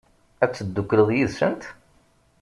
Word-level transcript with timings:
Ad 0.43 0.51
teddukleḍ 0.51 1.09
yid-sent? 1.15 1.63